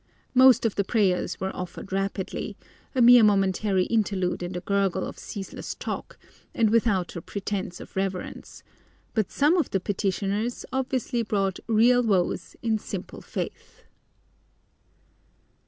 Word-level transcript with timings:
Most 0.33 0.65
of 0.65 0.73
the 0.73 0.83
prayers 0.83 1.39
were 1.39 1.55
offered 1.55 1.93
rapidly, 1.93 2.57
a 2.95 3.03
mere 3.03 3.21
momentary 3.23 3.83
interlude 3.85 4.41
in 4.41 4.53
the 4.53 4.59
gurgle 4.61 5.05
of 5.05 5.17
careless 5.17 5.75
talk, 5.75 6.17
and 6.55 6.71
without 6.71 7.15
a 7.15 7.21
pretence 7.21 7.79
of 7.79 7.95
reverence; 7.95 8.63
but 9.13 9.29
some 9.29 9.57
of 9.57 9.69
the 9.69 9.79
petitioners 9.79 10.65
obviously 10.73 11.21
brought 11.21 11.59
real 11.67 12.01
woes 12.01 12.55
in 12.63 12.79
simple 12.79 13.21
"faith." 13.21 13.83